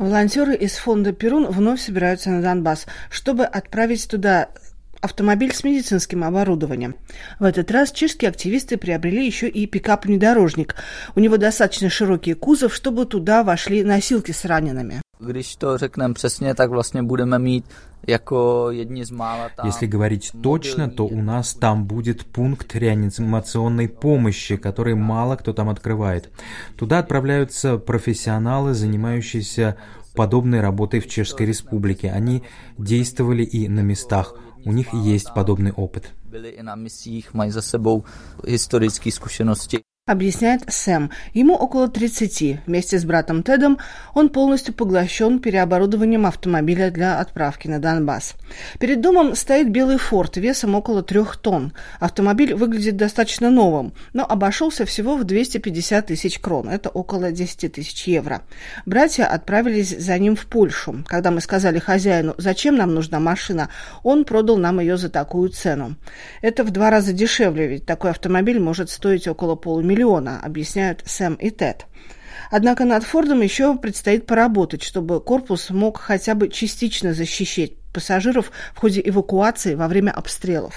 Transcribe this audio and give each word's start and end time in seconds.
Волонтеры 0.00 0.54
из 0.54 0.76
фонда 0.76 1.12
«Перун» 1.12 1.44
вновь 1.44 1.82
собираются 1.82 2.30
на 2.30 2.40
Донбасс, 2.40 2.86
чтобы 3.10 3.44
отправить 3.44 4.08
туда 4.08 4.48
автомобиль 5.02 5.54
с 5.54 5.62
медицинским 5.62 6.24
оборудованием. 6.24 6.96
В 7.38 7.44
этот 7.44 7.70
раз 7.70 7.92
чешские 7.92 8.30
активисты 8.30 8.78
приобрели 8.78 9.26
еще 9.26 9.46
и 9.46 9.66
пикап-внедорожник. 9.66 10.74
У 11.14 11.20
него 11.20 11.36
достаточно 11.36 11.90
широкий 11.90 12.32
кузов, 12.32 12.74
чтобы 12.74 13.04
туда 13.04 13.42
вошли 13.42 13.84
носилки 13.84 14.32
с 14.32 14.46
ранеными. 14.46 15.02
Když 15.26 15.56
to 15.56 15.78
řekneme 15.78 16.14
přesně, 16.14 16.54
tak 16.54 16.70
vlastně 16.70 17.02
budeme 17.02 17.38
mít 17.38 17.64
jako 18.06 18.70
jedni 18.70 19.04
z 19.04 19.10
mála 19.10 19.48
там 19.56 19.66
Если 19.66 19.86
говорить 19.86 20.32
точно, 20.42 20.88
то 20.88 21.06
у 21.06 21.22
нас 21.22 21.54
там 21.54 21.84
будет 21.84 22.24
пункт 22.24 22.74
реанимационной 22.74 23.88
помощи, 23.88 24.56
который 24.56 24.94
мало 24.94 25.36
кто 25.36 25.52
там 25.52 25.68
открывает. 25.68 26.30
Туда 26.76 26.98
отправляются 26.98 27.78
профессионалы, 27.78 28.74
занимающиеся 28.74 29.76
подобной 30.14 30.60
работой 30.60 31.00
в 31.00 31.08
Чешской 31.08 31.46
Республике. 31.46 32.10
Они 32.10 32.42
действовали 32.78 33.42
и 33.42 33.68
на 33.68 33.80
местах. 33.80 34.34
У 34.64 34.72
них 34.72 34.92
есть 34.92 35.34
подобный 35.34 35.72
опыт. 35.72 36.12
I 36.32 36.62
na 36.62 36.74
misích, 36.74 37.34
mají 37.34 37.50
za 37.50 37.62
sebou 37.62 38.04
historické 38.46 39.12
zkušenosti 39.12 39.78
объясняет 40.10 40.62
Сэм. 40.66 41.10
Ему 41.34 41.54
около 41.54 41.88
30. 41.88 42.66
Вместе 42.66 42.98
с 42.98 43.04
братом 43.04 43.42
Тедом 43.42 43.78
он 44.12 44.28
полностью 44.28 44.74
поглощен 44.74 45.38
переоборудованием 45.38 46.26
автомобиля 46.26 46.90
для 46.90 47.20
отправки 47.20 47.68
на 47.68 47.78
Донбасс. 47.78 48.34
Перед 48.80 49.00
домом 49.00 49.36
стоит 49.36 49.70
белый 49.70 49.98
форт 49.98 50.36
весом 50.36 50.74
около 50.74 51.02
трех 51.02 51.36
тонн. 51.36 51.72
Автомобиль 52.00 52.54
выглядит 52.54 52.96
достаточно 52.96 53.50
новым, 53.50 53.92
но 54.12 54.26
обошелся 54.28 54.84
всего 54.84 55.16
в 55.16 55.24
250 55.24 56.06
тысяч 56.06 56.40
крон. 56.40 56.68
Это 56.68 56.88
около 56.88 57.30
10 57.30 57.72
тысяч 57.72 58.08
евро. 58.08 58.42
Братья 58.86 59.24
отправились 59.26 59.96
за 59.96 60.18
ним 60.18 60.34
в 60.34 60.46
Польшу. 60.46 61.04
Когда 61.06 61.30
мы 61.30 61.40
сказали 61.40 61.78
хозяину, 61.78 62.34
зачем 62.36 62.74
нам 62.74 62.94
нужна 62.94 63.20
машина, 63.20 63.68
он 64.02 64.24
продал 64.24 64.56
нам 64.56 64.80
ее 64.80 64.96
за 64.96 65.08
такую 65.08 65.50
цену. 65.50 65.94
Это 66.42 66.64
в 66.64 66.70
два 66.70 66.90
раза 66.90 67.12
дешевле, 67.12 67.68
ведь 67.68 67.86
такой 67.86 68.10
автомобиль 68.10 68.58
может 68.58 68.90
стоить 68.90 69.28
около 69.28 69.54
полумиллиона 69.54 69.99
миллиона, 70.00 70.40
объясняют 70.42 71.02
Сэм 71.04 71.34
и 71.34 71.50
Тед. 71.50 71.86
Однако 72.50 72.84
над 72.84 73.04
Фордом 73.04 73.42
еще 73.42 73.76
предстоит 73.76 74.26
поработать, 74.26 74.82
чтобы 74.82 75.20
корпус 75.20 75.70
мог 75.70 75.98
хотя 75.98 76.34
бы 76.34 76.48
частично 76.48 77.12
защищать 77.12 77.72
пассажиров 77.92 78.50
в 78.74 78.78
ходе 78.78 79.02
эвакуации 79.04 79.74
во 79.74 79.88
время 79.88 80.10
обстрелов. 80.10 80.74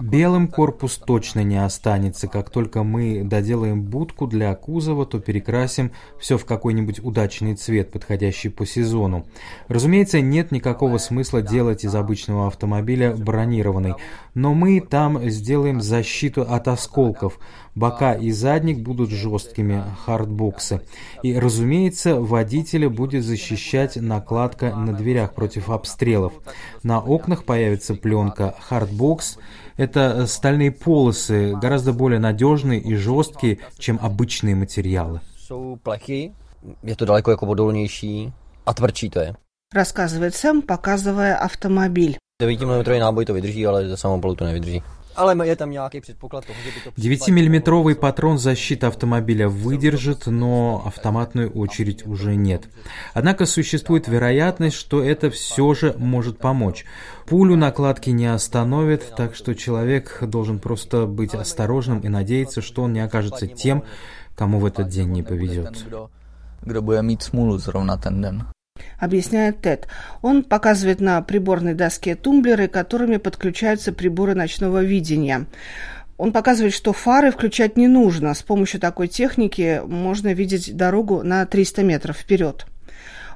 Белым 0.00 0.48
корпус 0.48 0.96
точно 0.96 1.44
не 1.44 1.62
останется. 1.62 2.28
Как 2.28 2.50
только 2.50 2.82
мы 2.82 3.22
доделаем 3.24 3.82
будку 3.82 4.26
для 4.26 4.54
кузова, 4.54 5.06
то 5.06 5.20
перекрасим 5.20 5.92
все 6.18 6.38
в 6.38 6.44
какой-нибудь 6.44 7.00
удачный 7.00 7.54
цвет, 7.54 7.92
подходящий 7.92 8.48
по 8.48 8.66
сезону. 8.66 9.26
Разумеется, 9.68 10.20
нет 10.20 10.50
никакого 10.50 10.98
смысла 10.98 11.42
делать 11.42 11.84
из 11.84 11.94
обычного 11.94 12.46
автомобиля 12.48 13.14
бронированный, 13.14 13.94
но 14.34 14.54
мы 14.54 14.80
там 14.80 15.28
сделаем 15.30 15.80
защиту 15.80 16.42
от 16.42 16.68
осколков. 16.68 17.38
Бока 17.74 18.14
и 18.14 18.30
задник 18.32 18.80
будут 18.80 19.10
жесткими, 19.10 19.82
хардбоксы. 20.04 20.82
И, 21.22 21.38
разумеется, 21.38 22.16
водителя 22.16 22.90
будет 22.90 23.24
защищать 23.24 23.51
накладка 23.96 24.74
на 24.74 24.92
дверях 24.92 25.34
против 25.34 25.70
обстрелов. 25.70 26.32
На 26.82 27.00
окнах 27.00 27.44
появится 27.44 27.94
пленка 27.94 28.54
хардбокс. 28.60 29.38
Это 29.76 30.26
стальные 30.26 30.70
полосы, 30.70 31.54
гораздо 31.54 31.92
более 31.92 32.20
надежные 32.20 32.80
и 32.80 32.94
жесткие, 32.94 33.58
чем 33.78 33.98
обычные 34.02 34.54
материалы. 34.54 35.20
to 36.96 37.06
to. 39.10 39.36
Рассказывает 39.72 40.34
Сэм, 40.34 40.62
показывая 40.62 41.36
автомобиль. 41.36 42.18
9 42.40 42.60
mm 42.60 42.98
náboj 42.98 43.24
to 43.24 43.34
vydrží, 43.34 43.66
ale 43.66 43.88
ze 43.88 43.96
samopalu 43.96 44.34
to 44.34 44.44
nevydrží. 44.44 44.82
9-миллиметровый 45.16 47.94
патрон 47.94 48.38
защиты 48.38 48.86
автомобиля 48.86 49.48
выдержит, 49.48 50.26
но 50.26 50.82
автоматную 50.86 51.50
очередь 51.50 52.06
уже 52.06 52.34
нет. 52.34 52.68
Однако 53.14 53.46
существует 53.46 54.08
вероятность, 54.08 54.76
что 54.76 55.02
это 55.02 55.30
все 55.30 55.72
же 55.74 55.94
может 55.98 56.38
помочь. 56.38 56.84
Пулю 57.26 57.56
накладки 57.56 58.10
не 58.10 58.26
остановит, 58.26 59.14
так 59.16 59.34
что 59.34 59.54
человек 59.54 60.18
должен 60.22 60.58
просто 60.58 61.06
быть 61.06 61.34
осторожным 61.34 62.00
и 62.00 62.08
надеяться, 62.08 62.62
что 62.62 62.82
он 62.82 62.92
не 62.92 63.00
окажется 63.00 63.46
тем, 63.46 63.84
кому 64.34 64.58
в 64.58 64.66
этот 64.66 64.88
день 64.88 65.10
не 65.10 65.22
повезет. 65.22 65.84
Smůlu 67.18 67.58
zrovna 67.58 67.96
ten 67.96 68.20
den 68.20 68.44
объясняет 69.02 69.60
Тед. 69.60 69.88
Он 70.22 70.44
показывает 70.44 71.00
на 71.00 71.20
приборной 71.22 71.74
доске 71.74 72.14
тумблеры, 72.14 72.68
которыми 72.68 73.16
подключаются 73.16 73.92
приборы 73.92 74.36
ночного 74.36 74.84
видения. 74.84 75.46
Он 76.18 76.30
показывает, 76.30 76.72
что 76.72 76.92
фары 76.92 77.32
включать 77.32 77.76
не 77.76 77.88
нужно. 77.88 78.32
С 78.32 78.42
помощью 78.42 78.78
такой 78.78 79.08
техники 79.08 79.82
можно 79.84 80.32
видеть 80.32 80.76
дорогу 80.76 81.24
на 81.24 81.44
300 81.46 81.82
метров 81.82 82.16
вперед. 82.16 82.66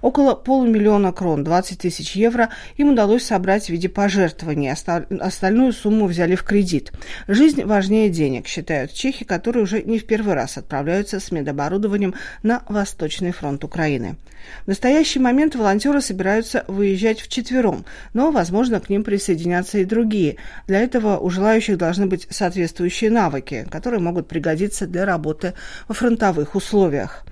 Около 0.02 0.34
полумиллиона 0.34 1.12
крон, 1.12 1.44
20 1.44 1.78
тысяч 1.78 2.16
евро, 2.16 2.50
им 2.76 2.90
удалось 2.90 3.24
собрать 3.24 3.66
в 3.66 3.70
виде 3.70 3.88
пожертвований. 3.88 4.70
Остальную 4.70 5.72
сумму 5.72 6.06
взяли 6.06 6.34
в 6.34 6.42
кредит. 6.42 6.92
Жизнь 7.28 7.64
важнее 7.64 8.10
денег, 8.10 8.46
считают 8.46 8.92
чехи, 8.92 9.24
которые 9.24 9.62
уже 9.62 9.82
не 9.82 9.98
в 9.98 10.06
первый 10.06 10.34
раз 10.34 10.58
отправляются 10.58 11.20
с 11.20 11.30
медоборудованием 11.30 12.14
на 12.42 12.62
Восточный 12.68 13.32
фронт 13.32 13.64
Украины. 13.64 14.16
В 14.64 14.68
настоящий 14.68 15.18
момент 15.18 15.56
волонтеры 15.56 16.00
собираются 16.00 16.64
выезжать 16.68 17.20
вчетвером, 17.20 17.84
но, 18.14 18.30
возможно, 18.30 18.80
к 18.80 18.88
ним 18.88 19.02
присоединятся 19.02 19.78
и 19.78 19.84
другие. 19.84 20.36
Для 20.68 20.80
этого 20.80 21.18
у 21.18 21.30
желающих 21.30 21.78
должны 21.78 22.06
быть 22.06 22.28
соответствующие 22.30 23.10
навыки, 23.10 23.66
которые 23.70 24.00
могут 24.00 24.28
пригодиться 24.28 24.86
для 24.86 25.04
работы 25.04 25.54
во 25.88 25.94
фронтовых 25.94 26.54
условиях. 26.54 27.24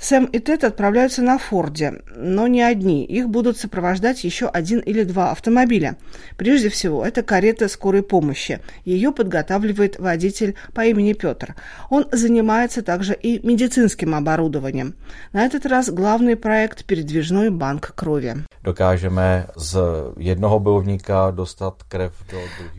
Сэм 0.00 0.24
и 0.26 0.38
Тед 0.38 0.64
отправляются 0.64 1.22
на 1.22 1.38
Форде 1.38 2.00
но 2.16 2.46
не 2.46 2.62
одни. 2.62 3.04
Их 3.04 3.28
будут 3.28 3.58
сопровождать 3.58 4.24
еще 4.24 4.46
один 4.46 4.80
или 4.80 5.04
два 5.04 5.30
автомобиля. 5.30 5.96
Прежде 6.36 6.68
всего, 6.68 7.04
это 7.04 7.22
карета 7.22 7.68
скорой 7.68 8.02
помощи. 8.02 8.60
Ее 8.84 9.12
подготавливает 9.12 9.98
водитель 9.98 10.54
по 10.74 10.84
имени 10.84 11.12
Петр. 11.12 11.54
Он 11.90 12.06
занимается 12.12 12.82
также 12.82 13.14
и 13.14 13.44
медицинским 13.46 14.14
оборудованием. 14.14 14.94
На 15.32 15.44
этот 15.44 15.66
раз 15.66 15.90
главный 15.90 16.36
проект– 16.36 16.84
передвижной 16.86 17.50
банк 17.50 17.94
крови. 17.94 18.36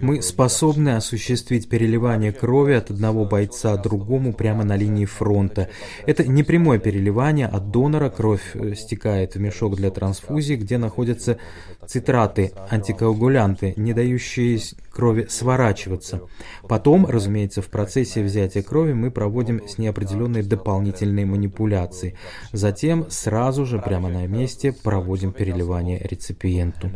Мы 0.01 0.21
способны 0.21 0.89
осуществить 0.95 1.69
переливание 1.69 2.31
крови 2.31 2.73
от 2.73 2.89
одного 2.89 3.25
бойца 3.25 3.75
другому 3.77 4.33
прямо 4.33 4.63
на 4.63 4.77
линии 4.77 5.05
фронта. 5.05 5.69
Это 6.05 6.23
не 6.23 6.43
прямое 6.43 6.79
переливание, 6.79 7.47
от 7.47 7.71
донора 7.71 8.09
кровь 8.09 8.51
э, 8.53 8.75
стекает 8.75 9.22
попадает 9.23 9.35
в 9.35 9.39
мешок 9.39 9.75
для 9.75 9.89
трансфузии, 9.89 10.55
где 10.55 10.77
находятся 10.77 11.37
цитраты, 11.85 12.51
антикоагулянты, 12.69 13.73
не 13.77 13.93
дающие 13.93 14.59
крови 14.91 15.27
сворачиваться. 15.29 16.21
Потом, 16.67 17.05
разумеется, 17.05 17.61
в 17.61 17.67
процессе 17.67 18.23
взятия 18.23 18.63
крови 18.63 18.93
мы 18.93 19.11
проводим 19.11 19.61
с 19.67 19.77
ней 19.77 19.89
определенные 19.89 20.43
дополнительные 20.43 21.25
манипуляции. 21.25 22.15
Затем 22.53 23.05
сразу 23.09 23.65
же 23.65 23.79
прямо 23.79 24.09
на 24.09 24.27
месте 24.27 24.73
проводим 24.83 25.31
переливание 25.31 25.99
реципиенту. 25.99 26.89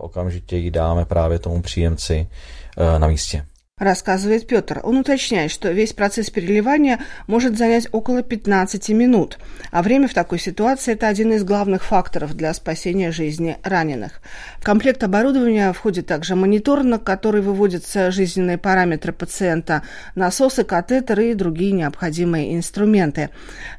Okamžitě 0.00 0.56
ji 0.56 0.70
dáme 0.70 1.04
právě 1.04 1.38
tomu 1.38 1.62
příjemci 1.62 2.26
na 2.98 3.08
místě 3.08 3.46
рассказывает 3.78 4.46
Петр. 4.46 4.80
Он 4.84 4.98
уточняет, 4.98 5.50
что 5.50 5.72
весь 5.72 5.92
процесс 5.92 6.30
переливания 6.30 7.00
может 7.26 7.58
занять 7.58 7.88
около 7.90 8.22
15 8.22 8.90
минут, 8.90 9.38
а 9.72 9.82
время 9.82 10.06
в 10.06 10.14
такой 10.14 10.38
ситуации– 10.38 10.92
это 10.94 11.08
один 11.08 11.32
из 11.32 11.42
главных 11.42 11.82
факторов 11.82 12.34
для 12.34 12.54
спасения 12.54 13.10
жизни 13.10 13.56
раненых. 13.64 14.20
В 14.60 14.64
комплект 14.64 15.02
оборудования 15.02 15.72
входит 15.72 16.06
также 16.06 16.36
монитор, 16.36 16.84
на 16.84 17.00
который 17.00 17.40
выводятся 17.40 18.12
жизненные 18.12 18.58
параметры 18.58 19.12
пациента, 19.12 19.82
насосы, 20.14 20.62
катетеры 20.62 21.32
и 21.32 21.34
другие 21.34 21.72
необходимые 21.72 22.54
инструменты. 22.54 23.30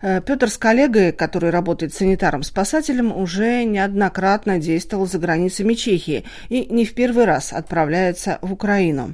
Э, 0.01 0.19
Петр 0.19 0.49
с 0.49 0.57
коллегой, 0.57 1.13
который 1.13 1.51
работает 1.51 1.93
санитаром-спасателем, 1.93 3.15
уже 3.15 3.63
неоднократно 3.63 4.59
действовал 4.59 5.05
за 5.05 5.19
границами 5.19 5.73
Чехии 5.73 6.25
и 6.49 6.65
не 6.65 6.83
в 6.83 6.93
первый 6.93 7.23
раз 7.23 7.53
отправляется 7.53 8.39
в 8.41 8.51
Украину. 8.51 9.13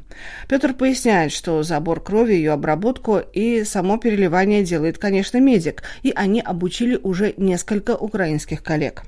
Петр 0.50 0.71
Доктор 0.72 0.88
поясняет, 0.88 1.34
что 1.34 1.64
забор 1.64 2.00
крови, 2.00 2.32
ее 2.36 2.54
обработку 2.54 3.18
и 3.18 3.66
само 3.66 3.98
переливание 3.98 4.64
делает, 4.64 4.98
конечно, 4.98 5.38
медик, 5.38 5.84
и 6.02 6.14
они 6.16 6.40
обучили 6.40 6.98
уже 7.04 7.34
несколько 7.36 7.98
украинских 7.98 8.64
коллег. 8.64 9.04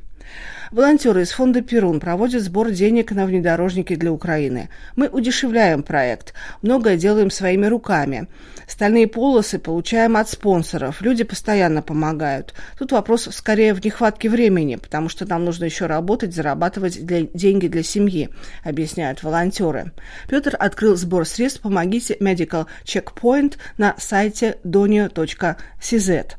Волонтеры 0.71 1.21
из 1.21 1.31
фонда 1.31 1.61
«Перун» 1.61 1.99
проводят 1.99 2.41
сбор 2.41 2.71
денег 2.71 3.11
на 3.11 3.27
внедорожники 3.27 3.95
для 3.95 4.11
Украины. 4.11 4.69
Мы 4.95 5.07
удешевляем 5.07 5.83
проект, 5.83 6.33
многое 6.63 6.97
делаем 6.97 7.29
своими 7.29 7.67
руками. 7.67 8.27
Стальные 8.67 9.07
полосы 9.07 9.59
получаем 9.59 10.17
от 10.17 10.29
спонсоров, 10.29 11.01
люди 11.01 11.23
постоянно 11.23 11.83
помогают. 11.83 12.55
Тут 12.79 12.91
вопрос 12.91 13.29
скорее 13.31 13.75
в 13.75 13.85
нехватке 13.85 14.29
времени, 14.29 14.77
потому 14.77 15.09
что 15.09 15.27
нам 15.27 15.45
нужно 15.45 15.65
еще 15.65 15.85
работать, 15.85 16.33
зарабатывать 16.33 17.05
для, 17.05 17.21
деньги 17.21 17.67
для 17.67 17.83
семьи, 17.83 18.29
объясняют 18.63 19.21
волонтеры. 19.21 19.91
Петр 20.27 20.55
открыл 20.57 20.95
сбор 20.95 21.27
средств 21.27 21.61
«Помогите 21.61 22.15
Medical 22.15 22.65
Checkpoint» 22.83 23.57
на 23.77 23.93
сайте 23.99 24.57
donio.cz. 24.63 26.35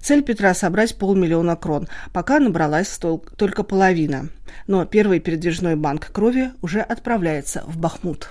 Цель 0.00 0.22
Петра– 0.22 0.54
собрать 0.54 0.96
полмиллиона 0.96 1.56
крон. 1.56 1.88
Пока 2.12 2.40
набралась 2.40 2.98
только 2.98 3.62
половина. 3.62 4.28
Но 4.66 4.84
первый 4.84 5.20
передвижной 5.20 5.76
банк 5.76 6.10
крови 6.12 6.52
уже 6.62 6.80
отправляется 6.80 7.64
в 7.66 7.78
Бахмут. 7.78 8.30